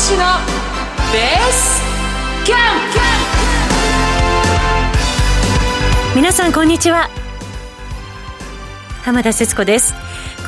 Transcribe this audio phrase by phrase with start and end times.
[0.00, 0.18] 資の
[1.12, 1.82] ベース
[2.46, 2.58] キャン
[6.14, 6.16] プ。
[6.16, 7.10] 皆さんこんにちは。
[9.02, 9.92] 浜田節子です。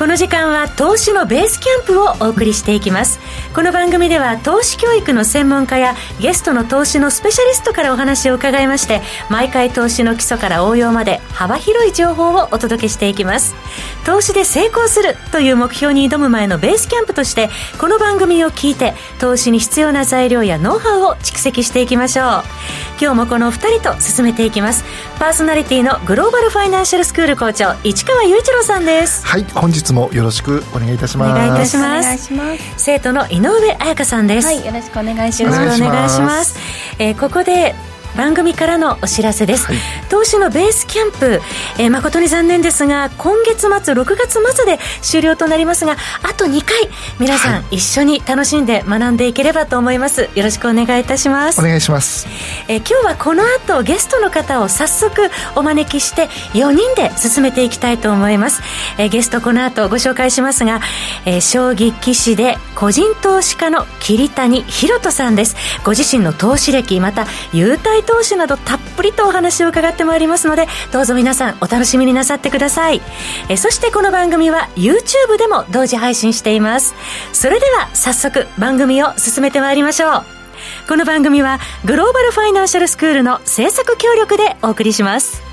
[0.03, 3.21] この時間は投資のベースキャンプをお送りしていきます。
[3.55, 13.55] この番組では投資教育の専門家やゲストの投資のスペシャリストからお話を伺いまして毎回投資の基礎から応用まで幅広い情報をお届けしていきます。
[14.05, 22.25] 投資で成功するという目標に挑む前のベースキャンプとしてこの番組を聞いて投資に必要な材料やノウハウを蓄積していきましょう。
[22.99, 24.83] 今日もこの2人と進めていきます。
[25.17, 29.25] パーソナリティのグローバルファイナンシャルスクール校長市川雄一郎さんです。
[29.25, 31.31] はい本日もよろしくお願いいたします。
[31.31, 32.29] お願いいたします。
[32.77, 34.47] 生徒の井上彩香さんです。
[34.47, 35.59] はいよろしくお願いします。
[35.59, 36.57] よろしくお願いします。
[36.99, 37.75] えー、ここで
[38.15, 39.77] 番組からのお知らせです、はい、
[40.09, 41.41] 投資のベースキャンプ、
[41.79, 46.89] えー、誠に残念ですが今月末6月末で終了となりますがあと2回
[47.19, 50.29] 皆さん、一緒に楽しんで学んでいければと思います。
[50.35, 51.59] よろしくお願いいたします。
[51.59, 52.27] お願いします、
[52.67, 58.61] えー、今日はこの後ゲストの方を早速お招きして4人で進めていきたいと思います、
[58.97, 60.81] えー、ゲストこの後ご紹介しますが、
[61.25, 65.55] えー、将棋棋士で個人投資家の桐谷博人さんです。
[65.83, 73.01] ご自身の投資歴また優待投資などたっぷりとお話を伺ってまいりますのでどうぞ皆さんお楽しみになさってください。
[73.49, 76.95] えそしてこの番組は YouTube でも同時配信しています。
[77.33, 80.23] それでは早速番組を進めてまいりましょう。
[80.87, 85.52] この番組はグローバルファイナンシャルスクールの制作協力でお送りします。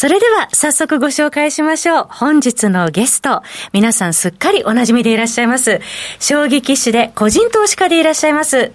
[0.00, 2.06] それでは早速ご紹介しましょう。
[2.08, 3.42] 本日のゲスト。
[3.72, 5.80] 皆さんすっかりお馴染みでいらっしゃいます。
[6.20, 8.70] 将棋棋士で個人投資家でいらっしゃいます。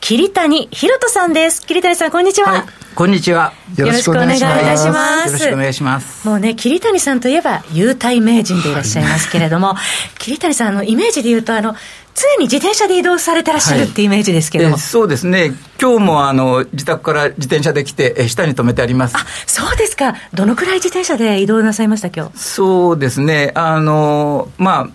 [0.00, 1.64] 桐谷博人さんです。
[1.64, 2.50] 桐谷さん、こんにちは。
[2.50, 2.62] はい、
[2.96, 3.52] こんにちは。
[3.76, 5.26] よろしくお願いいたします。
[5.28, 6.26] よろしくお願いします。
[6.26, 9.76] もうね、桐谷さんといえば、優待名人でいらっしゃいますけれども、
[10.18, 11.76] 桐谷さん、の、イメージで言うと、あの、
[12.14, 19.16] 常に自転車で移動されてらっしゃるっていうイメージですけど、はい、そうですね、今日もあの自宅から自転車で来て、え下に止めてあります。
[19.16, 22.38] あそうですか、どのくらい自転車で移動なさいました、今日？
[22.38, 24.88] そうですね、あのま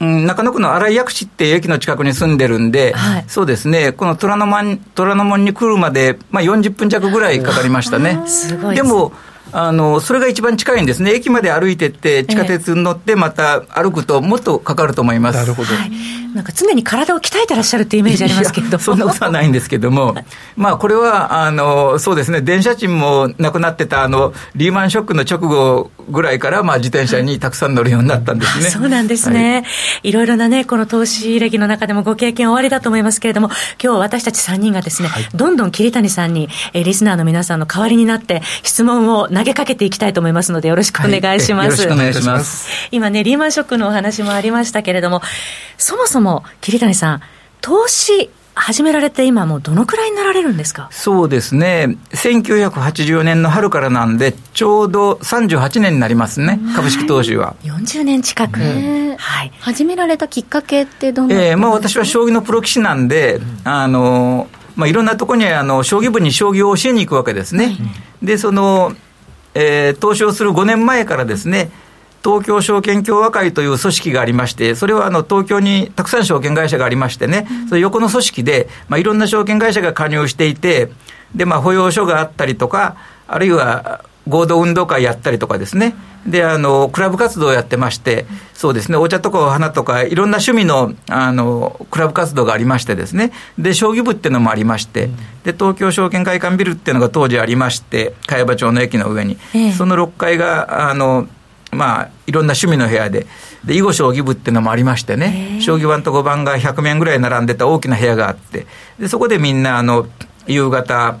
[0.00, 8.20] あ、中野区の新井薬師っていう駅の近くに住んでるんで、はい、そうですね、この虎ノ門虎ノ門に来るまで、まあ、40分弱ぐらいかかりましたね。
[8.26, 9.12] すごいでも
[9.52, 15.38] あのそれが一番近いんですね、駅まで歩いてって、地下鉄に乗って、また歩くと、もっとかかると思います。
[15.38, 15.90] なるほど、はい、
[16.34, 18.78] なんか常に体を鍛えてらっしゃるっていうイメージありますけど。
[18.78, 20.14] そんなことはないんですけども、
[20.56, 28.70] まあ、これはあのそうですね、電車賃もなくなってたあのリーマンショックの直後ぐらいから、まあ、自転車にたくさん乗るようになったんですね。
[28.70, 33.48] そうなんですね、はい、いろいろなね、この投資歴の中でもご経験おありだと思いますけれども、
[33.82, 41.62] 今日私たち3人がですね、はい、どんどん桐谷さんに、えリスナーの皆さんの代わりになって、質問を投げかけていきたいと思いますので、よろしくお願いします。
[41.62, 42.68] はい、よろしくお願いします。
[42.90, 45.22] 今ね、リーマンショックのお話もありましたけれども、
[45.76, 47.20] そもそも桐谷さん、
[47.60, 50.88] 投資、始められて今もうどのくらいになられるんですか？
[50.90, 51.96] そうですね。
[52.10, 57.54] 1984年の春からなんで、ちょうど38年になりますね、株式投資は。
[57.62, 58.58] 40年近く。
[58.58, 59.52] はい。
[59.60, 67.76] 始められたきっかけってどんなええー、まあ私は将棋のプロ棋士なんで、あの、まあいろんなところにあの、将棋部に将棋を教えに行くわけですね。
[68.22, 68.92] で、その、
[69.60, 71.70] えー、投資をする5年前からですね、
[72.22, 80.90] 東京証券協和会という組織がありまして、それはあの東京にたくさん証券会社がありましてね、その横の組織で、まあ、いろんな証券会社が加入していて、
[81.34, 85.94] で、まあ、保養所があったりとか、あるいは合同運動会やったりとかですね、
[86.26, 95.08] で、あの、クラブ活動をやってまして、そうですね、お茶とかお花とか、いろんな趣味の、あの、クラブ活動がありましてですね、で、将棋部っていうのもありまして、
[95.44, 99.38] で、東京証券会館ビルっていうのが当時ありまして、茅場町の駅の上に、
[99.76, 101.26] その6階が、あの、
[101.70, 103.26] まあ、いろんな趣味の部屋で、
[103.64, 108.66] で囲碁将棋部っていうのもありましてね、将棋盤と碁盤が100面ぐらい並んでた大きな部屋があって、
[108.98, 110.06] でそこでみんなあの
[110.46, 111.18] 夕方、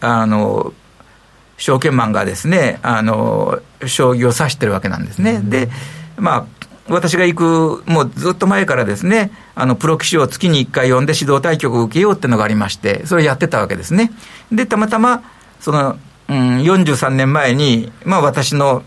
[0.00, 0.72] あの
[1.60, 5.40] 証券マンがですね、あの将棋を指してるわけなんですね。
[5.44, 5.68] で、
[6.16, 14.10] まあ、私が行く、もうずっと前からですね、あの、プロ棋士を月に1回呼んで指導対局を受けようっていうのがありまして、それをやってたわけですね。
[14.50, 15.22] で、たまたま、
[15.60, 15.98] その、
[16.28, 18.82] うん、43年前に、まあ私の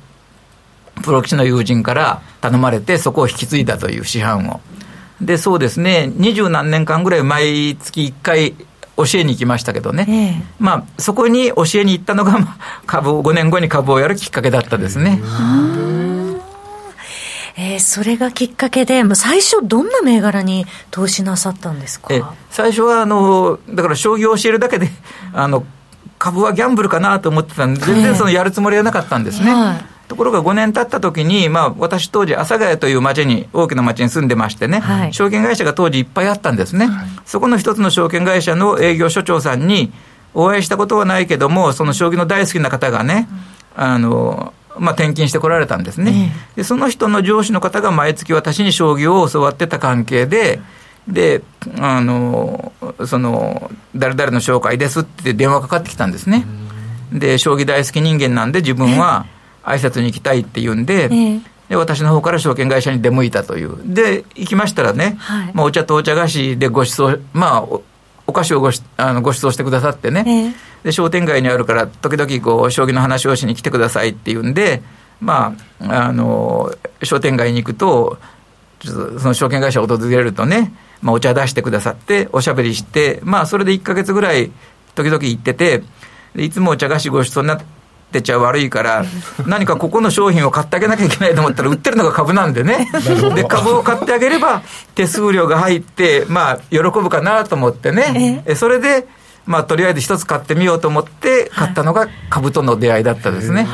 [1.04, 4.62] プロ棋士の友人から頼まれて、そこを引き継いだという師範を。
[5.22, 8.56] で、そうですね、二十何年間ぐらい毎月1回
[8.98, 12.38] 教えに行きましたけどね、えー、まあ、そこに教えに行ったのが、
[12.86, 15.22] 株を、5年後に株をやるきっかけだったですね。
[17.56, 22.08] えー、それがきっかけで、最初、どんな銘柄に投資なさったんですか？
[22.50, 24.90] 最初はあの、だから将棋を教えるだけで、
[25.34, 25.64] あの
[26.18, 29.52] 株はギャンブルかなと思ってたんで、全然そのやるつもりはなかったんですね。
[29.54, 39.92] はいところが5年経った時に、まあ、私当時、阿佐ヶ谷という町に、大きな町に住んでましてね、はい、証券会社が当時いっぱいあったんですね、はい、そこの一つの証券会社の営業所長さんに、
[40.36, 43.28] お会いしたことはないけども、その将棋の大好きな方がね、
[43.76, 50.60] あの、まあ、転勤してこられたんですね、で、その人の上司の方が毎月私に将棋を教わってた関係で、
[51.08, 51.42] で、
[51.80, 52.72] あの、
[53.08, 56.46] その、誰々の紹介ですって電話かかってきたんですね。
[57.12, 59.26] で、将棋大好き人間なんで自分は
[59.64, 61.10] 挨拶に行きたいって言うんで、
[61.70, 63.78] で私の方から証券会社に出向いたという。
[63.86, 67.84] で、行きましたらね、はい、まあ、お茶とお茶菓子でご馳走、まあお、
[68.28, 74.84] お菓子をごあのご馳走してくださってね、で、商店街にあるから、時々こう、将棋の話をしに来てくださいって言うんで、
[75.22, 78.18] まあ、あの、商店街に行くと、
[78.84, 84.52] その証券会社を訪れるとね、まあ、お茶出してくださって、おしゃべりして、まあ、それで1か月ぐらい、
[84.96, 85.84] 時々行ってて、
[86.36, 87.66] いつもお茶菓子ごちそうになって
[88.22, 89.06] ちゃ悪いから、
[89.46, 92.90] 何かここの商品を買ってあげなきゃいけないと思ったら、売ってるのが株なんでね、
[93.36, 94.62] で株を買ってあげれば、
[94.96, 99.08] 手数料が入って、まあ、喜ぶかなと思ってね、えそれで、
[99.46, 103.68] まあ、とりあえず一つ買ってみようと思って、買ったのが株との出会いだったですね。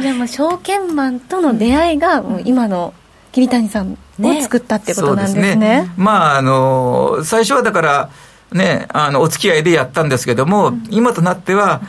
[0.00, 2.92] でも証券マンとの出会いが、今の
[3.32, 5.56] 桐谷さんを作ったってことなんですね。
[5.56, 5.92] ね。
[5.96, 8.10] まあ、あの、最初はだから、
[8.52, 11.80] ね、あの、お付き合いでやったんですけども、うん、今となっては、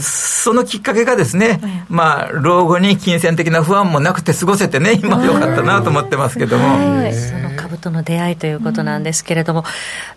[0.00, 6.64] そのきっかけがですね、まあ、老後に金銭的な不安もなくて過ごせてね、今よかったなと思ってますけども。
[6.64, 9.64] はい、その株との出会いということなんですけれども、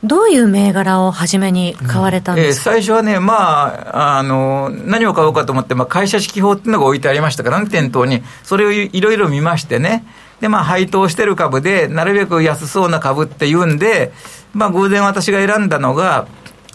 [0.04, 3.65] どういう銘柄を初めに買われたんですか、うんえー、最初はね、ま
[3.95, 8.21] あ、あの、何を買おうかと思って、まあ、会社指揮法っていうのが置いてありましたからね、店頭に。
[8.44, 10.06] それをいろいろ見ましてね。
[10.39, 14.12] で、まあ、配当してる株で、なるべく安そうな株っていうんで、
[14.53, 16.27] まあ、偶然私が選んだのが、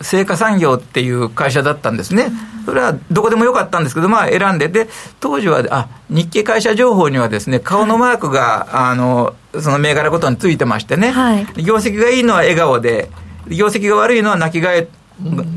[0.03, 2.31] 成果産業っていう会社だったんですね。
[2.65, 4.89] それはどこでもよかったんですけど、まあ選んで、で、
[5.21, 13.11] 当時は、あ、日経会社情報にはですね、顔のマークが、あの、その銘柄ごとについてましてね、はい、業績がいいのは笑顔で、
[13.49, 14.89] 業績が悪いのは泣きがえ、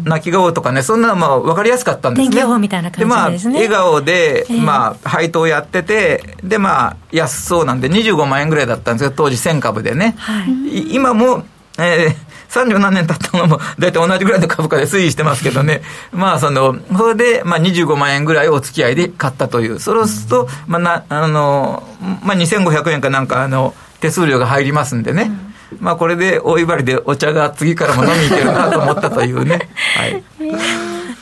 [0.03, 2.27] 泣き顔とかね、そんなのまあ分かりやすかったんですね。
[2.29, 3.61] 天気予報みたいな感じですね。
[3.61, 10.15] で、まあ、笑顔で、まあ、配当やってて、で、まあ、安そうなんで、25万円ぐらいだったんですけど、当時1000株でね。
[10.17, 11.45] はい、今も、
[11.77, 12.15] えー、
[12.49, 15.81] 30何年経ったのも、大体同じぐらいの株価で推移してますけどね、
[16.11, 21.83] まあ、その、それで、まあ、25万円ぐらいお付き合いで買ったという、そうすると、まあ、な、あの、
[22.23, 25.31] まあ、2500円かなんか、あの、手数料が入りますんでね、
[25.71, 29.69] うん、まあ、これで大威張りでお茶が次からも飲みに行けるなと思ったというね。
[29.97, 30.23] はい。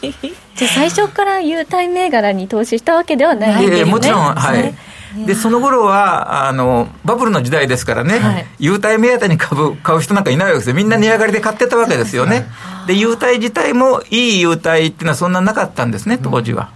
[0.56, 3.80] じゃあ最初から優待銘柄に投資したわけではないんですね。
[3.80, 4.74] えー、もちろん、はい。
[5.15, 10.75] で、その頃は、あの、バブルの時代ですからね、はい、優待目当てに株買う人なんかいないわけですよ。
[10.75, 12.48] みんな値上がりで買ってたわけですよね。
[12.88, 16.71] で、優待自体もいい優待っていうのはそんななかったんですね、当時は。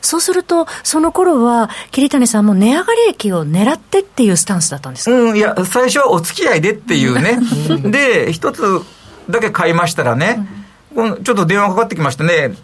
[0.00, 5.16] そうすると、その頃は、桐谷さんも値上がり益を狙ってっていうスタンスだったんですか？
[5.16, 7.38] うん、いや、最初はお付き合いでっていうね。
[7.90, 8.80] で、一つ
[9.30, 10.48] だけ買いましたらね、
[10.96, 12.54] ちょっと電話かかってきましたね。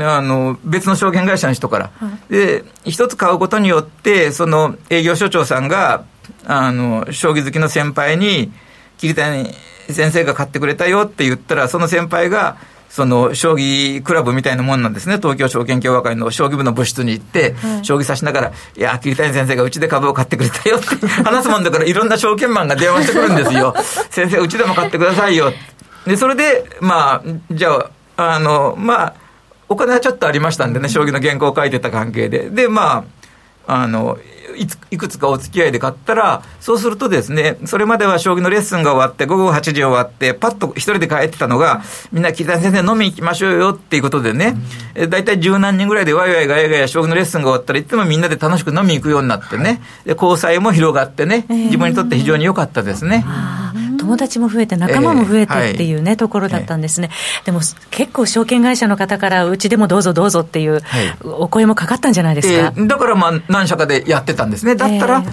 [0.00, 6.04] あの別の証券会社の人から、はい、で一つ買うことによって、その営業所長さんが、
[6.46, 8.52] あの将棋好きの先輩に、
[8.98, 9.50] 桐谷
[9.90, 12.56] 先生が買ってくれたよって言ったら、その先輩が、
[12.88, 23.74] その将棋クラブみたいなもんなんですね、東京証券協和会の将棋部の部室に行って、はい、将棋指しながら、いや、桐谷先生がうちで株を買ってくれたよって話すもんだから、いろんな証券マンが電話してくるんですよ、
[24.10, 25.52] 先生、うちでも買ってくださいよ。
[26.06, 27.72] で、それで、まあ、じゃ
[28.16, 29.14] あ、あの、まあ、
[29.68, 32.50] お金はちょっとありましたんでね、将棋の原稿を書いてた関係で。
[32.50, 33.04] で、ま
[33.66, 34.18] あ、あの、
[34.90, 44.56] いくつかお付き合いで買ったら、そうするとですね、それまでは将棋のレッスンが終わって、午後8時終わって、パッと一人で帰ってたのが、みんな、木谷先生飲みに行きましょうよっていうことでね、
[45.08, 53.24] 大体十何人ぐらいでワイワイガヤガヤ将棋のレッスンが終わったらいつもみんなで楽しく飲みに行くようになってね、で交際も広がってね、自分にとって非常に良かったですね。
[54.04, 57.08] 友達も増えて、仲間も増えてっていうね、えー、ところだったんですね、
[57.40, 60.82] えー、でも結構、証券会社の方から、うちでもどうぞどうぞっていう、
[61.24, 65.24] お声もかかったんじゃないですか、えー、だからまあ、何社かでやってたんですね、だったら、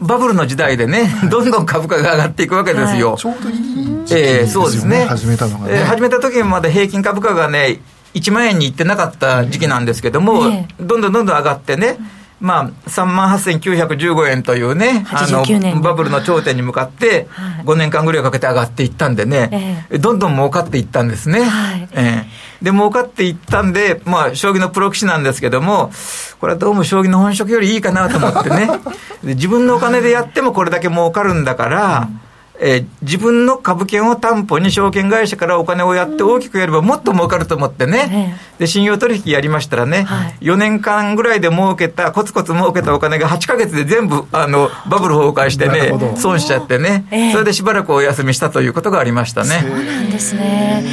[0.00, 3.10] バブルの時代でね、どんどん株価が上がっていくわけですよ。
[3.10, 5.04] はい、ちょうどいい時期ですよね、えー、そうですね。
[5.04, 7.80] 始めたのが、ね、えー、始めた時まで平均株価がね、
[8.14, 11.98] 1万円にいってなかった時期なんですけども、どんどんどんどん上がってね、
[12.40, 17.26] まあ、3万8915円というね、あの、バブルの頂点に向かって、
[17.64, 21.42] 5年間ぐらいかけて上がっていったんでね、えー、どんどん儲かっていったんですね。
[21.42, 25.90] はい、えー、で、儲かっていったんで、まあ、将棋のプロ棋士なんですけども、
[26.40, 28.70] これはどうも将棋の本職よりいいかなと思ってね、
[29.24, 32.08] で自分のお金でやってもこれだけ儲かるんだから、
[32.60, 49.60] えー、自分の株券を担保に証券会社からお金をやって大きくやればもっと儲かると思ってね、で信用取引やりましたらね、はい、4年間ぐらいで儲けた、コツコツ儲けたお金が8か月で全部あのバブル崩壊してね、損しちゃってね、えー、それでしばらくお休みしたということがありましたね。
[49.60, 50.84] そうなんですね、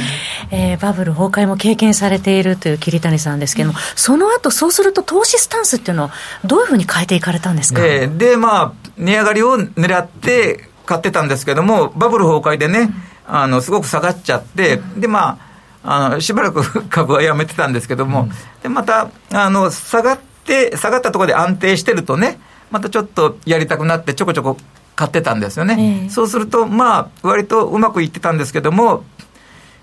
[0.50, 6.10] えー、バブル崩壊も経験されているという桐谷さんですけども、うん、その後そうすると投資スタンスっていうのは、
[6.44, 12.90] どういうふうに変えていかれたんですか、えー、で、まあ、値上がりを狙って、買ってたんですけども、バブル崩壊でね、
[13.26, 15.38] あのすごく下がっちゃって、で、ま
[15.82, 18.28] あ、あのしばらく株はやめてたんですけども、
[18.62, 22.38] でまたあの下がって、下がったところで安定してるとね、
[22.70, 24.56] またちょっとやりたくなって、ちょこちょこ
[24.94, 26.04] 買ってたんですよね。
[26.04, 29.04] えー、そうすると、まあ、割とうまくいってたんですけども、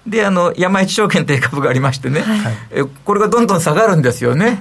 [0.07, 4.59] で、あの、山一証券という株がありましてね、はい、えこれがどんどん下がるんですよね。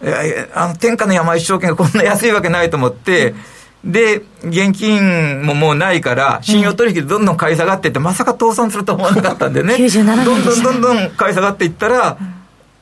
[0.00, 3.40] うん、えあの天下の山一証券がこんな安いわけないと思って、うん
[3.84, 9.76] で、現金ももうないから、信用取引でどんどん買い下がっていって、まさか倒産すると思わなかったんでね、
[10.24, 12.18] どんどんどんどん買い下がっていったら、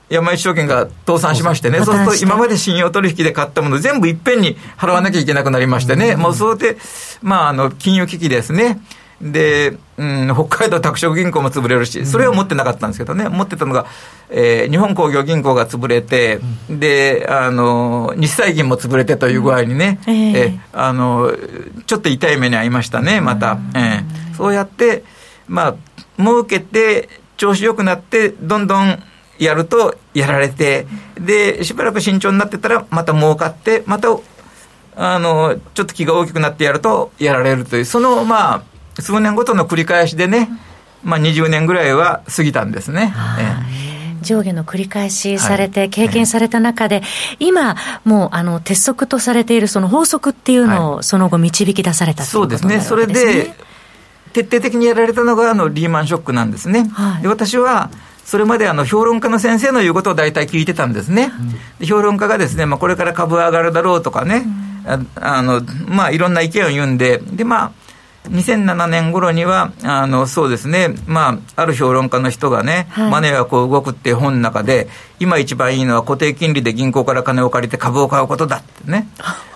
[0.09, 6.77] 山一証券が倒産しましてね、そうすると今まで信用取引で買ったもの全部いっぺんに払わなきゃいけなくなりましてね、もうそうで、
[7.23, 8.81] まあ、あの、金融危機ですね。
[9.21, 13.87] で、うん、北海道拓殖銀行も潰れるし、それは持ってなかったんですけどね、持ってたのが、
[14.29, 21.33] えー、日本工業銀行が潰れて、で、あの、日債銀も潰れてという具合にね、うん、えー、あの、
[21.87, 23.59] ちょっと痛い目に遭いましたね、また。
[23.75, 25.03] えー、そうやって、
[25.49, 25.75] まあ、
[26.19, 29.03] 儲けて、調子よくなって、どんどん
[29.39, 30.87] やるとやられて、
[31.19, 34.09] で、しばらく慎重になってたら、また儲かって、また、
[34.97, 38.63] あの、ちょっと気が大きくなってやるとやられるという、その、まあ、
[39.01, 40.49] 数年ごとの繰り返しでね、
[41.05, 43.15] まあ、20年ぐらいは過ぎたんですね。
[44.23, 47.03] 上下の繰り返しされて、経験された中で、
[47.39, 53.55] 今、もうあの鉄則とされているその法則っていうのを、その後、導き出されたそうですね、それで、
[54.33, 56.91] 徹底的にやられたのがあのリーマンショックなんですね。
[56.93, 57.91] はい、で私は
[58.23, 61.33] それまであの評論家の先生の言うことを大体聞いてたんですね。
[61.79, 64.45] で評論家がですね、まあ、これから株上がるだろうとかね、
[64.87, 67.73] うん、あのまあ、いろんな意見を言うんで、でまあ
[68.31, 79.09] 2007年頃には、あの、そうですね、まあ、ある評論家の人がね、はい、マネーはこう動くっていう本の中で、今一番いいのは固定金利で銀行から金を借りて株を買うことだってね、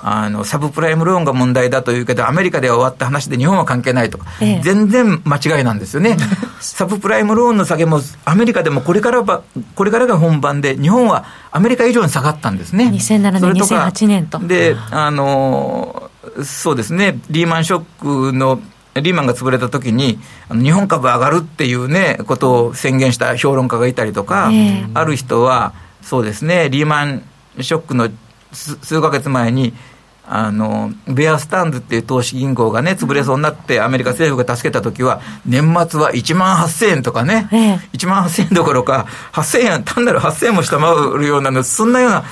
[0.02, 6.16] あの、サブプライムローンが問題だというけど、アメリカでは終わった話で日本は関係ないとか、ええ、全然間違いなんですよね。
[6.60, 9.42] サブプライムローンの下げも、アメリカでもこれからば、
[9.74, 12.90] これからが本番で、日本はアメリカ以上に下がったんですね。
[12.94, 14.38] 2007年、2008年と。
[14.38, 15.89] で、あの、
[16.44, 18.60] そうですね、リーマンショックの
[18.94, 20.18] リーマンが潰れた時に、
[20.50, 27.22] 日本株上がるっていうね、ことを宣言した評論家がいたりとか、えー、ある人は、そうですね、リーマン
[27.60, 28.08] ショックの
[28.52, 29.74] 数か月前に、
[30.32, 42.24] あの、ベアスタンドっていう投資銀行がね、潰れそうになって、アメリカ政府が助けたときは、年末は1万8000円とかね、ええ、1万8000円どころか、8000円、単なる8000円も下回るようなの、そんなような、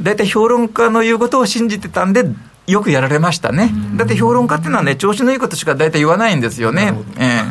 [0.00, 2.24] 大体評論家の言うことを信じてたんで、
[2.66, 3.70] よくやられましたね。
[3.96, 6.94] だって評論家っていうのはね、調子のいいことしか大体言わないんですよね。
[7.18, 7.42] え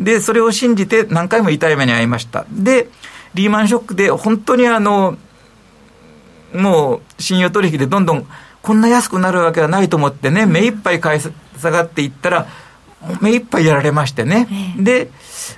[0.00, 2.44] ー、で、それを信じて何回も痛い目に遭いました。
[2.50, 2.88] で、
[3.34, 5.16] リーマンショックで本当にあの、
[6.54, 8.26] もう信用取引でどんどん
[8.62, 12.46] こんな安くなるわけはないと思ってね、目いっぱい買い下がっていったら、
[13.22, 14.48] 目いっぱいやられましてね。
[14.78, 15.10] で、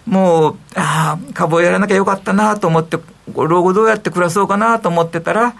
[0.06, 2.98] もう、ああ、株をやらなきゃよかったなと思って、
[3.34, 5.54] 老後どうやって暮らそうかなと思ってたら、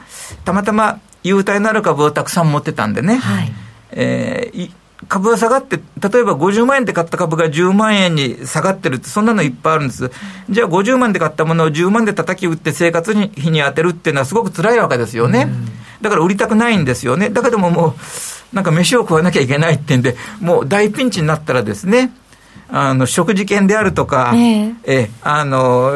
[0.45, 3.53] たまたま優待のある株をたくさん持ってたんでね、はい、
[3.93, 4.71] えー、
[5.09, 10.11] 株が下がって、例えば50万円で買った株が10万円に下がってるって、そんなのいっぱいあるんです。
[10.51, 15.49] じゃあ50万で買ったものを10万で叩き売って生活費に当てるっていうのはすごく辛いわけですよね。
[16.03, 17.31] だから売りたくないんですよね。
[17.31, 17.89] だけどもも
[18.53, 22.13] う、なんか飯を食わなきゃいけないってんで、もう大ピンチになったらですね、
[22.69, 25.93] あの、食事券であるとか、えー、えあの、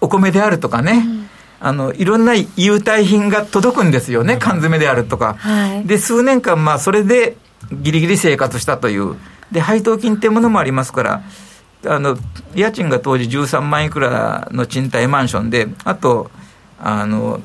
[0.00, 1.25] お米であるとかね、うん
[1.60, 5.36] あの、いろんな優待品が届くんですよね、缶詰であるとか。
[5.38, 7.36] はい、で、数年間、まあ、それで
[7.72, 9.16] ギリギリ生活したという。
[9.50, 11.22] で、配当金っていうものもありますから、
[11.86, 12.18] あの、
[12.54, 16.30] 家賃が当時13万いくらの賃貸マンションで、あと、
[16.80, 17.40] あの、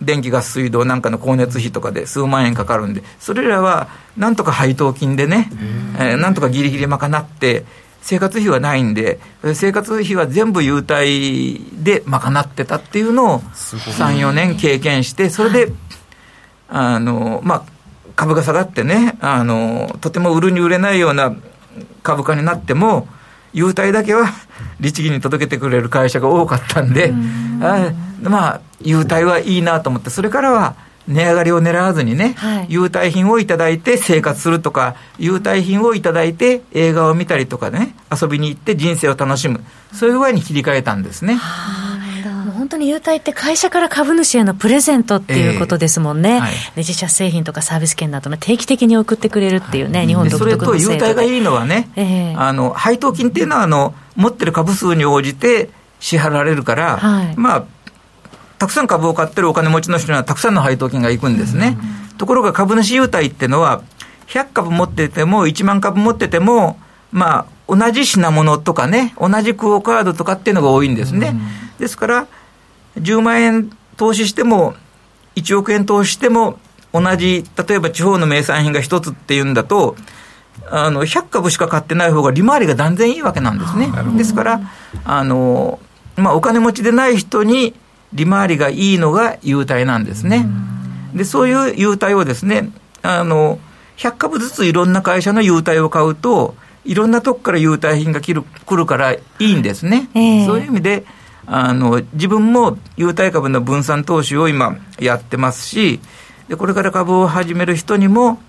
[0.00, 5.50] 電気ガス水道なんかの光熱費とかで数万円かかるんで、それらはなんとか配当金でね、
[5.98, 7.64] えー、なんとかギリギリ賄って、
[8.02, 9.20] 生活費はないんで、
[9.54, 15.72] 生活費は全部優待で賄ってたっていうのを3、4年経験して、それで、
[16.68, 17.62] あの、まあ、
[18.16, 21.34] 株が下がってね、あの、とても売るに売れないような
[22.02, 23.06] 株価になっても、
[23.52, 24.26] 優待だけは
[24.80, 27.14] 律儀に届けてくれる会社が多かったんで、
[27.60, 27.92] あ
[28.22, 30.74] まあ、優待はいいなと思って、それからは
[31.08, 41.38] 値上がりを狙わずにね、はい、優待品をいただいて生活するとか、優待品をいただいて映画を見たりとかね、遊びに行って人生を楽しむ、そういう具合に切り替えたんですね。
[42.62, 57.64] 本当に優待って会社から株主へのプレゼントっていうことですもんね、えーはい、自社製品とかサービス券なども定期的に送ってくれるっていうね、はい、日本独特のそれと優待がいいのはね、えー、あの配当金っていうのはあの、持ってる株数に応じて支払われるから、はい、まあ、
[58.62, 61.76] たくさん株を買ってるお金持ちの人にはたくさんの配当金がいくんですね。
[62.16, 63.82] ところが株主優待っていうのは、
[64.28, 66.78] 100株持ってても、1万株持ってても、
[67.10, 71.34] まあ、同じ品物とかね、同じクオ・カードとかっていうのが多いんですね。
[71.80, 72.26] ですから、
[73.00, 74.74] 10万円投資しても、
[75.34, 76.60] 1億円投資しても、
[76.92, 79.96] 同じ、例えば地方の名産品が1つっていうんだと、
[80.70, 83.90] あの100株しか買ってない方が利回りが断然いいわけなんですね。
[84.16, 84.60] ですから、
[85.04, 85.80] あの
[86.16, 87.74] まあ、お金持ちでない人に
[88.12, 90.46] 利回りがいいのが優待なんですね。
[91.14, 92.70] で、そういう優待をですね、
[93.02, 93.58] あの、
[93.96, 96.54] 100株ずついろんな会社の優待を買うと、
[96.84, 100.08] いろんなとこから優待品が来る来るからいいんですね。
[100.14, 101.04] えー、そういう意味で、
[101.46, 106.00] あの、自分も優待株の分散投資を今やってますし、
[106.48, 108.40] で、これから株を始める人にも、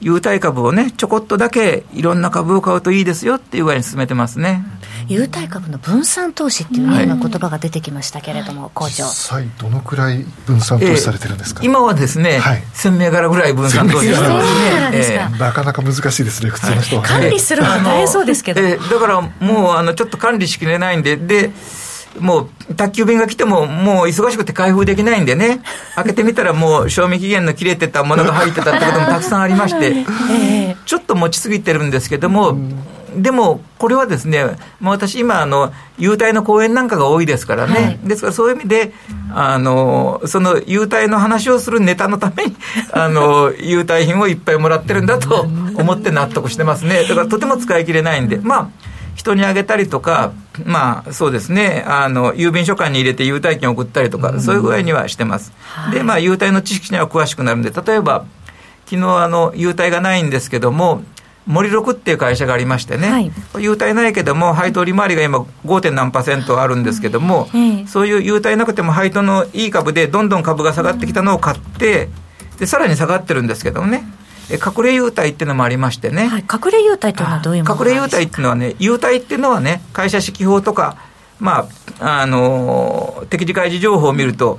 [0.00, 4.64] 優待株をね、ちょこっとだけいろんな株を買うといいですよっていう具合に進めてますね。
[5.08, 9.04] 優待株の分散投資っていう、ね、今言葉が出てきましたけれども、校長。
[9.04, 14.90] 実際どのくらい分散投資されてるんですか、えー、今はですね、はい、1000銘柄ぐらい分散投資してますね。
[14.92, 18.60] えー、なかなか難しいですね、普通の人は、はい、管理するのは大変そうですけど。
[18.60, 21.50] えー、だからもうあのちょっと管理しきれないんで、で、
[22.18, 25.60] もう宅急便が来ても、もう忙しくて開封できないんでね、
[25.94, 30.04] 開けてみたらもう賞味期限の切れてたものが入ってたってこともたくさんありまして、
[30.86, 32.58] ちょっと持ちすぎてるんですけども、
[33.16, 34.44] でも、これはですね、
[34.80, 38.92] まあ、私、今あの、優待の講演なんかが多いですからね、はい、ですからそういう意味で、
[39.32, 42.56] あのその優待の話をするネタのために、
[42.92, 50.32] あの優待品をいっぱいもらってるんだと思って納得してますね、だからとても使い切れないんで、まあ、人にあげたりとか、
[50.64, 55.52] まあそうですね、あの郵便書館に入れて優待券を送ったりとか、そういう具合にはしてます。
[55.92, 58.24] で、まあ優待の知識には詳しくなるんで、例えば、
[58.86, 61.02] 昨日あの優待がないんですけども、
[61.46, 65.90] 森六っていう会社がありましてね、はい、優待ないけども、配当利回りが今 5.
[65.90, 67.48] 何パーセントあるんですけども、
[67.86, 72.08] そういう優待なくても配当のいい株でどんどん株が下がってきたのを買って、
[72.58, 74.04] でさらに下がってるんですけどもね、
[74.56, 80.96] 隠れ優待っていうのもありましてね、はい、隠れ優待というのはどういうもの隠れ優待っていうのはね、優待っていうのはね、会社指揮法とか、
[81.38, 81.68] ま
[82.00, 84.58] あ、あの適時開示情報を見ると、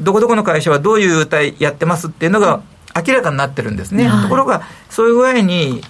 [0.00, 2.62] どこどこの会社はどういう優待やってますっていうのが
[2.94, 4.08] 明らかになってるんですね。
[4.08, 5.82] はい、ところが、そういう具合に、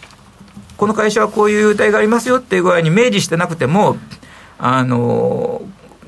[0.77, 3.97] この会社はこういう優待がありますよっていう具合に明示してなくても、
[4.59, 5.63] あの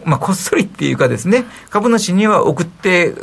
[0.04, 3.14] まあ、こっそりっていうかですね、株主には送って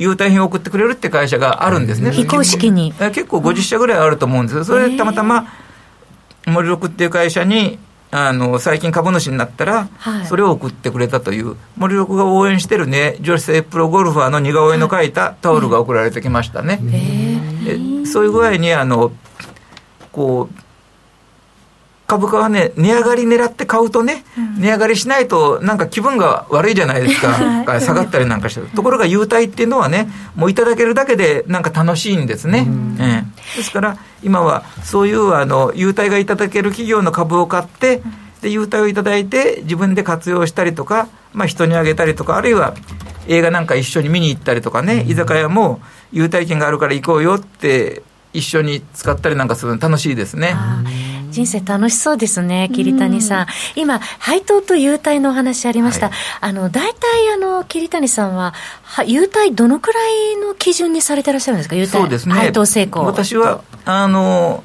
[0.00, 2.10] 優待品を送ってくれるって会社があるんですね。
[2.10, 2.92] 非公式に。
[2.92, 5.46] 結構50社ぐらいあると思うんですそれでたまたま、
[6.46, 7.78] 森六っていう会社に、
[8.10, 9.88] あの最近株主になったら、
[10.26, 16.80] それを送ってくれたという、森六が応援してるね、女性プロゴルファーの似顔絵の描いたタオルが送られてきましたね。
[18.06, 19.12] そういう具合にあの
[20.12, 20.69] こう
[22.10, 32.66] 株価はね、値上がり狙って買うとね、うん、値上がりしないと、なんか気分が悪いじゃないですか、 下がったりなんかして、ところが優待っていうのはね、もういただけるだけで、なんか楽しいんですね。
[32.98, 33.22] え
[33.54, 38.02] え、ですから、今はそういうあの優待がいただける企業の株を買って、
[38.42, 42.74] で優待をいただいて、自分で活用したりとか、まあ、人にあげたりとか、あるいは
[43.28, 50.54] 映画なんか一緒に見に行ったりとかね、居酒屋も優待券があるから行こうよって、一緒に使ったりなんかするの楽しいですね。
[51.30, 53.46] 人生楽しそうですね、桐谷さん。
[53.76, 56.10] 今、配当と優待のお話ありました。
[56.10, 61.76] はい、あの、大体、あの、桐谷さんは、は優待どのくらいの基準にされてらっしゃるんですか？
[61.76, 62.26] 優待。
[62.28, 62.34] ね。
[62.34, 63.04] 配当成功。
[63.04, 64.64] 私は、あの、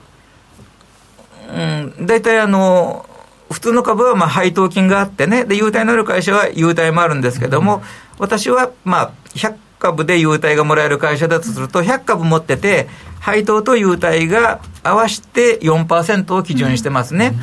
[1.53, 3.07] うん、大体あの、
[3.51, 7.83] 普通の株はまあ配当金があってね、で、優待のある会社は優待もあるんですけども、
[8.17, 12.87] 私はまあ、100株で優待がもらえる会社だとすると、100株持ってて、
[13.19, 17.35] 配当と優待が合わせて4%を基準にしてますね。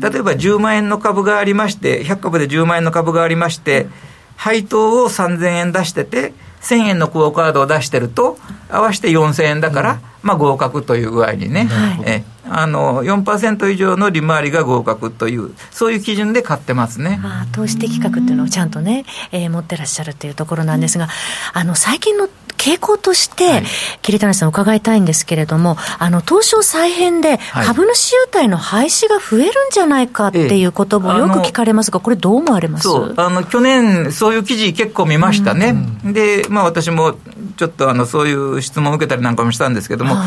[0.00, 3.88] 例えば10万円の株がありまして、100株で10万円の株がありまして、
[4.36, 6.32] 配当を3000円出してて、
[6.62, 8.38] 1000円のクオ・カードを出してると、
[8.70, 21.08] 合わせて4000円だから、まあ合格という具合にね、はい、えあの4%以上の利回りが合格という、そういう基準で買ってますね、まあ、投資的確っていうのをちゃんとね、えー、持ってらっしゃるというところなんですが、
[21.52, 23.64] あの最近の傾向として、はい、
[24.02, 32.88] 桐谷さん、伺いたいんですけれども、あの東証再編で株主優待の廃止が増えるんじゃないかっていうこともよく聞かれますが、これ、どう思われます？
[33.16, 35.74] あの去年、そういう記事、結構見ましたね。
[36.04, 37.14] うん、で、まあ、私も
[37.56, 40.26] ちょっとあのそういう質問を受けたりなんかもしたんですけども、はい、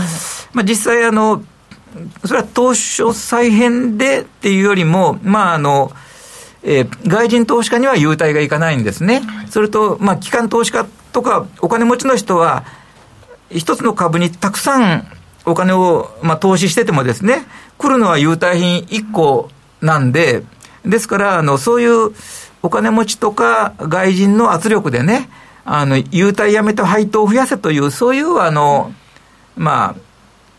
[0.54, 1.44] まあ、実際あの、
[2.26, 5.92] それは当初再編でっていうよりも、まああの、
[6.64, 9.22] えー、外人投資家には優待がいかないんですね。
[9.50, 12.64] それと、まあ、機関投資家とかお金持ちの人は、
[13.50, 15.08] 一つの株にたくさん
[15.46, 17.46] お金を、まあ、投資しててもですね、
[17.78, 19.50] 来るのは優待品1個
[19.82, 20.44] なんで、
[20.86, 22.12] ですから、あの、そういう
[22.62, 25.30] お金持ちとか外人の圧力でね、
[25.66, 28.94] あの、優待やめて配当を増やせという、そういう、あの、
[29.56, 30.11] まあ、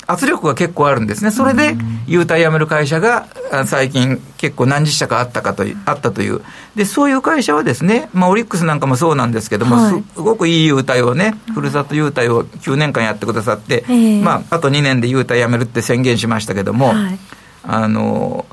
[0.07, 1.31] 圧力が結構あるんですね。
[1.31, 3.27] それで、優待やめる会社が
[3.67, 6.41] 最近結構何十社かあったかとあったという。
[6.75, 13.85] で、そういう会社はですね、まあ、オリックスなんかもそうなんですけども、はい、すごくいい優待をね、ふるさと優待を9年間やってくださって、
[14.23, 17.19] まあ、あと2年で優待やめるって宣言しましたけども、はい、
[17.65, 18.45] あの、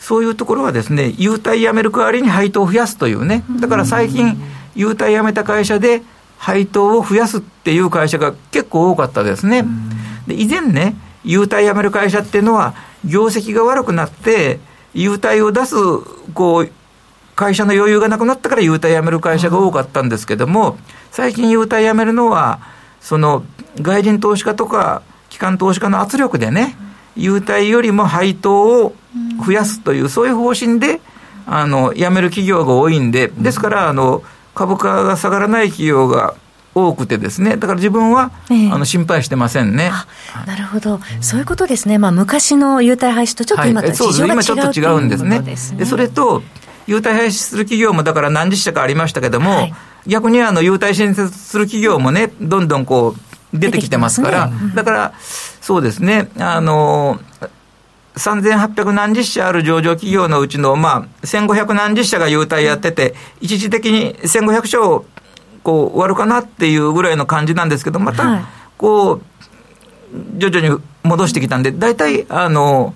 [0.00, 4.40] そういうところはですね、優待やめる代わりに配当を増やすというね、だから最近、
[4.74, 6.02] 優待やめた会社で
[6.38, 9.64] 配当を増やすっていう会社が結構多かったですね。
[10.26, 14.60] で以前ね、優待やめる会社っていうのは、業績が悪くなって、
[14.94, 15.74] 優待を出す、
[16.34, 16.70] こう、
[17.34, 20.78] 会社の余裕がなくなったから優待やめる会社が多かったんですけども、
[21.10, 22.60] 最近優待やめるのは、
[23.00, 23.44] その、
[23.80, 26.76] 外人投資家とか、機関投資家の圧力でね、
[27.14, 28.94] 優待よりも配当を
[29.44, 31.00] 増やすという、そういう方針で、
[31.46, 34.22] あの、辞める企業が多いんで、ですから、あの、
[34.54, 36.34] 株価が下がらない企業が
[36.76, 39.90] 多くてですね、だから自分は、えあの心配してませんね。
[40.46, 45.40] なるほど、そういうことですね、まあ、昔の優待廃止とちょっと今と事情が違う、はい、今ちょっと違うんですね。
[45.40, 46.42] で、それと、
[46.86, 49.74] 優待廃止する企業もだから何十社かありましたけども、はい、
[50.06, 53.16] 逆にあの優待新設する企業もね、どんどんこ
[53.54, 54.56] う出てきてますから、ね。
[54.60, 57.18] うん、だから、そうですね、あの、
[58.16, 65.06] 3800何十社ある上場企業のうちの、まあ、1500何十社が優待やってて、一時的に1500社を
[65.66, 68.46] こう終わるかなっていうぐらいの感じなんですけど、また、
[68.78, 69.22] こう、
[70.38, 72.94] 徐々に戻してきたんで、大体、あの、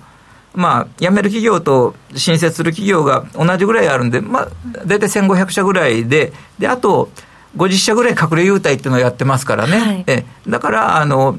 [0.55, 4.49] まあ、辞める企業と新設する企業が同じぐらいあるんで、まあ、
[4.87, 7.11] 大体1500社ぐらいで、で、あと、
[7.57, 9.79] 50社ぐらい隠れ優待っていうのをやってますからね。
[9.81, 10.25] はい、え。
[10.47, 11.37] だから、あの、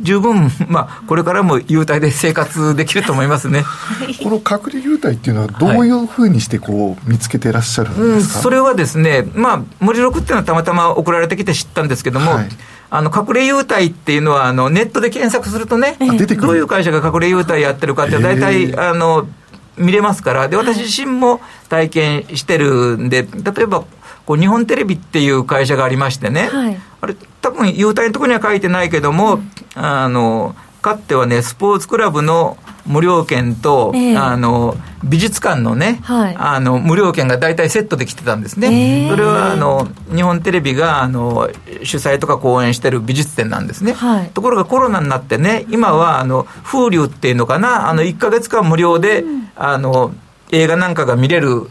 [0.00, 3.64] 十分、 まあ、これからも優待で生活できると思いますね。
[4.22, 12.48] この隠れ優待っていうのは、どういうふうにしてこう見つけてらっしゃるんですか、はいうん、それはですね、まあ、森録っていうのはたまたま送られてきて知ったんですけども、はい、
[12.90, 16.06] あの隠れ優待っていうのはあの、ネットで検索するとね、ど
[16.50, 19.26] ういう会社が隠れ優待やってるかって、大体、あの
[19.78, 23.84] 見れますから、で私自身も体験してるんで、例えば、
[24.24, 41.50] こう日本テレビっていう会社がありましてね、はい、あれ、多分優待のところには書いてないけども、うん、あの、かつてはね、スポーツクラブの無料券と、えー、あの美術館のね、はい、あの無料券が大体セットで来てたんですね、えー、それはあの日本テレビがあの
[41.82, 50.14] 主催とか講演してる美術展なんですね、はい、ところがコロナになってね今はあの風流っていうのかなあの1か月間無料で、うん、あの
[50.52, 51.66] 映画なんかが見れる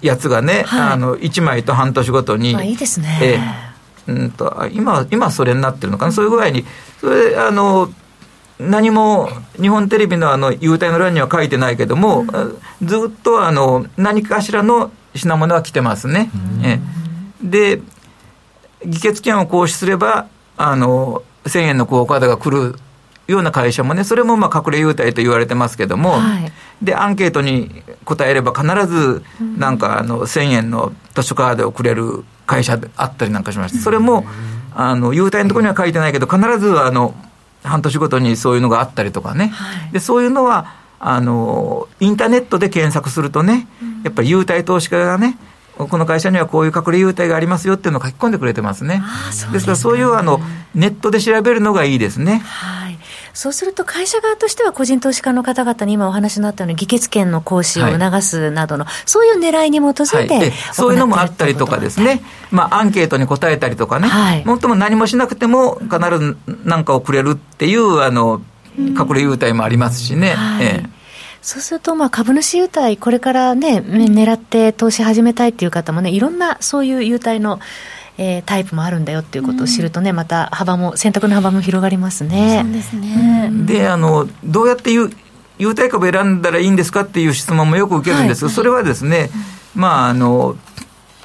[0.00, 2.52] やつがね、はい、あの1枚と半年ごとに。
[2.64, 3.18] いいですね。
[3.20, 3.71] えー、
[4.06, 6.64] うんと今、今それになってるのかな、そういう具合に、
[7.00, 7.92] それあの
[8.58, 9.28] 何も
[9.60, 12.26] 日本テレビのあの優待の欄には書いてないけども、うん、
[12.86, 16.30] ずっとあの何かしらの品物は来てますね。
[16.64, 16.80] え
[17.42, 17.82] で、
[18.86, 22.76] 議決権を行使すれば、あの1000円のクオカードが来る
[23.26, 29.22] ような会社もね、それもまあ隠れ優待と言われてますけども、はい、で、アンケートに答えれば必ず、
[29.58, 34.24] なんかあの、1000円の図書カードをくれる会社であったりなんかしまして、それも、
[34.74, 37.14] あの、優待のところには書いてないけど、必ずあの、
[37.62, 43.66] 半年ごとにそういうのがあったりとかね、はい、で、そういうのは、あの、インターネットで検索するとね、
[44.04, 45.36] やっぱり優待投資家がね、
[45.76, 49.02] この会社にはこういう隠れ優待がありますよっていうのを書き込んでくれてますね。
[49.28, 50.40] ですねですからそういうあの
[50.74, 52.38] ネットで調べるのがいいですね。
[52.44, 52.81] はい。
[53.34, 68.42] そうすると会社側としては個人投資家の方々に今お話になったように議決権の行使を促すなどの、はい、そういう狙いに基づいて、はい、そういうのもあったりとかですね、まあアンケートに答えたりとかね、はい、もっとも何もしなくても必ず何かをくれるっていうあの
[68.76, 70.34] 隠れ優待もありますしね。
[70.34, 70.64] はい。
[70.64, 71.02] ええ。
[71.42, 77.58] そうすると、まあ、株主優待、これからね、狙って投資始めたいっていう方もね、いろんなそういう優待の、
[78.18, 82.60] えー、タイプもあるんだよっていうことを知るとね、また幅も、選択の幅も広がりますね。
[82.62, 83.50] そうですね。
[83.64, 85.10] で、あの、どうやって優
[85.58, 89.30] 優待株選んだらいいんですかっていう質問もよく受けるんですが、はい、それはですね、
[89.74, 90.56] まあ、あの、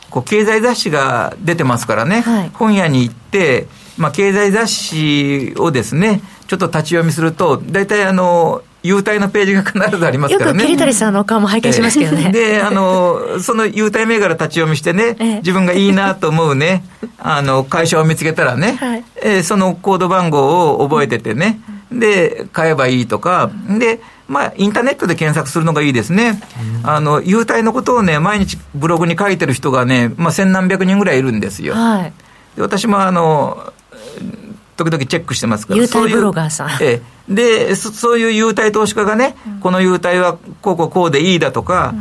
[0.09, 10.59] こう経済雑誌が出てますからね、はい、本屋に行って、まあ、経済雑誌をですね、ちょっと立ち読みすると、大体あの、優待のページが必ずありますからね。
[10.59, 12.31] よく桐谷さんのお顔も拝見しますけどね。
[12.31, 16.85] で、あの、その優待銘柄立ち読みしてね、自分がいいなと思うね、
[17.19, 21.59] あの、会社を見つけたらね、はい、えー、そのコード番号を覚えててね、
[21.91, 26.41] で、買えばいいとか、で、まあ、インターネットで検索するのがいいですね。
[26.83, 31.75] あの、優待のことをね、毎日ブログに書いてる人がね、まあ、千何百人ぐらいいるんですよ。
[31.75, 32.13] はい、
[32.55, 33.73] で私もあの、
[34.77, 35.81] 時々チェックしてますから。
[35.81, 36.69] 優待ブロガーさん。
[36.81, 37.33] ええ。
[37.33, 41.93] でそ、そういう優待投資家がね、うん、この優待はこうこうこうでいいだとか、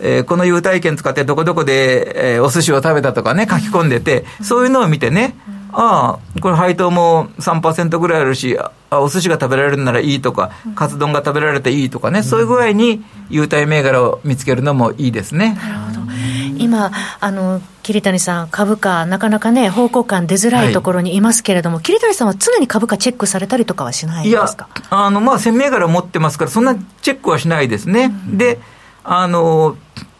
[0.00, 5.36] うん、えー、この優待券使ってどこどこで、えー、お寿司を食べたとかね、書き込んでて、そういうのを見てね、
[5.72, 8.56] ああ、これ配当も3%ぐらいあるし、
[8.90, 15.58] あお寿司が食べられるならいいとか、カツ丼が食べられていいとかね、そういう具合に優待銘柄を見つけるのもいいですね。
[15.60, 16.12] なるほど。
[16.58, 24.68] 今、あの、桐谷さん、株価、なかなかね、方向感出づらいところにいますけれども、はい、桐谷さんは常に株価チェックされたりとかはしないですか？
[24.74, 28.04] いや、あの、まあ、1000銘柄持ってますから、そんなチェックはしないですね。
[28.04, 28.58] うん、で、
[29.04, 29.76] あの、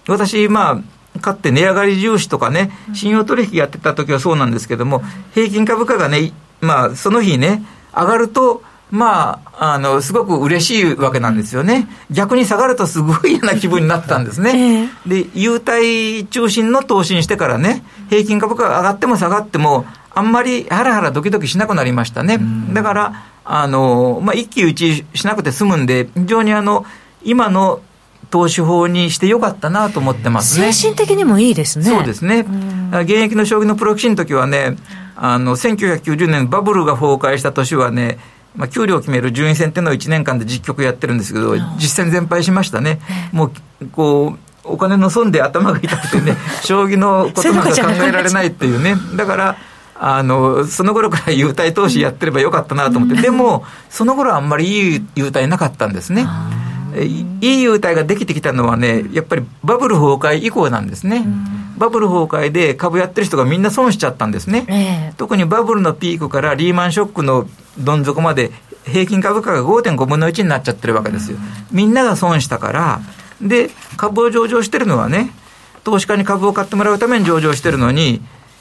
[0.07, 0.83] 私、ま
[1.17, 5.03] あ、かって値上がり重視とかね、信用取引やってた時はそうなんですけども、
[5.35, 7.65] 平均株価がね、まあ、その日ね、
[7.97, 8.63] 上がると、
[8.95, 11.89] まあ、あの、すごく嬉しいわけなんですよね。
[12.13, 14.89] 逆に下がるとすごい嫌な気分になったんですね。
[15.05, 22.39] で、優待中心の投資にしてからね、平均株価が上がっても下がっても、あんまりハラハラドキドキしなくなりましたね。
[22.73, 26.87] だから、あの、まあ、一喜一憂しなくて済むんで、非常にあの、
[27.25, 27.81] 今の
[28.31, 30.73] 投資法にしてよかったなと思ってますね。
[30.73, 31.85] 精神的にもいいですね。
[31.87, 32.47] そうですね。
[32.93, 34.77] 現役の将棋のプロ棋士の時はね、
[35.17, 38.19] あの、1990年バブルが崩壊した年はね、
[38.55, 43.01] まあ、給料を決める順位戦っていうのを1年間で実局やってるんですけど、実戦全敗しましたね。
[43.33, 43.47] も
[43.81, 48.97] う、こう、お金の損で頭が痛くてね、 将棋のことなんか考えられないっていうね。
[49.17, 49.57] だから、
[49.97, 56.27] あの、その頃から優待投資やってればよかったなと思って、でも、その頃はあんまりいい優待なかったんですね。
[57.03, 61.27] いい優待ができてきたのはね、やっぱりバブル崩壊以降なんですね。
[61.77, 64.65] バブル崩壊で株やってる人がみんな損しちゃったんですね。
[64.69, 68.53] えー、特にバブルのピークからリーマンショックのどん底まで
[68.85, 71.39] 平均株価が5.5分の1になっちゃってるわけですよ。
[71.73, 73.01] みんなが損したから、
[73.41, 75.31] で、株を上場してるのはね、
[75.83, 78.21] 投資家に株を買ってもらうために上場してるのに、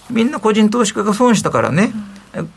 [0.10, 1.92] みんな個人投資家が損したからね、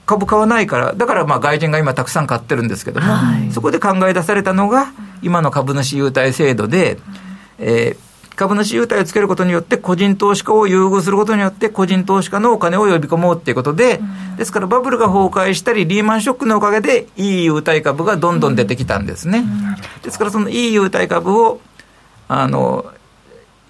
[0.07, 6.99] 株買わないから、だからまあ外人が今たくさん買ってるんですけども、はい、そこで考え出されたのが、今の株主優待制度で、
[7.59, 14.01] えー、株主優待をつけることによって、個人投資家を優遇することによって、個人投資家のお金を呼び込もうっていうことで、
[14.37, 19.45] ですからバブルが崩壊したり、リーマンショックのおかげで、いい優待株がどんどん出てきたんですね。
[20.03, 21.61] ですから、そのいい優待株を、
[22.29, 22.85] あの、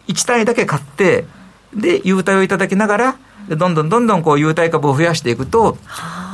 [0.08, 1.26] 1単位だけ買って、
[1.74, 3.16] で、優待をいただきながら、
[3.48, 5.78] どんどんどんどんこう優待株を増やしていくと、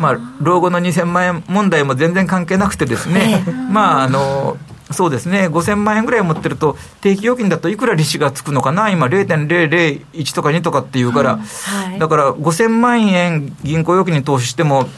[0.01, 4.57] まあ、老後の2000万円問題も全然関係なくてですね、まあ、あの、
[4.93, 14.89] そうですね、5000万円ぐらい持ってると、定期預金だといくら利子がつくのかな、今、0.001とか2とかっていうから、はい、だから5000万円銀行預金に投資しても、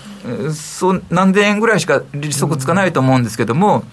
[0.53, 3.85] そ何千円ぐらいしか利息つかないと思うんですけども、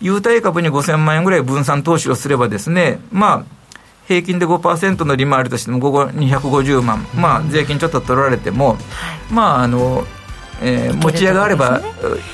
[0.00, 3.62] 優待株に5000万円ぐらい分散投資をすればですね、まあ、
[4.08, 8.78] 平均で5%の利回りとしても午後250万、まあ、税金ちょっと取られても、はい、
[9.32, 10.04] まああの
[10.62, 11.80] えー、持ち家があれば、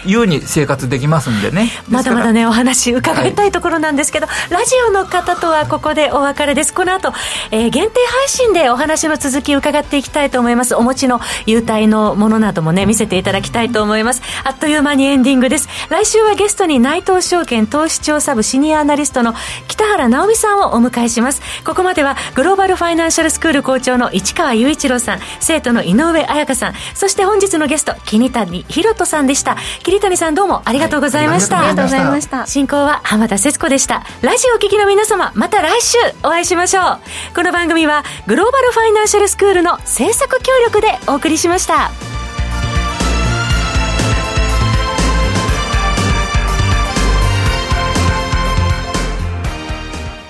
[0.04, 1.70] 優に生活できますんでね。
[1.88, 6.74] まだまだねお話伺いたいところなんですけど、はい、ラジオの方とはここでお別れです。
[6.74, 7.12] この後、
[7.50, 10.74] えー、限定配信でお話の続き伺っていきたいと思います。
[10.74, 14.22] お持ちの優待のものなどもね見せていただきたいと思います。
[14.44, 15.68] あっという間にエンディングです。
[15.88, 19.34] 来週はゲストに内藤証券投資調査部シニアアナリストの
[19.66, 21.42] 北原直美さんをお迎えします。
[21.64, 29.56] ここまではグローバルファイナンシャルスクール校長の市川雄一郎さん生徒の井上彩香さんそして本日のゲスト桐谷博人さんでした。
[29.84, 32.46] 桐谷さんどうもありがとうございました、はい、ありがとうございました。
[32.46, 34.04] 進行は浜田節子でした。
[34.22, 37.34] ラジオお聞きの皆様また来週お会いしましょう。
[37.34, 41.90] この番組はグローバルファイナンシャルスクールの制作協力でお送りしました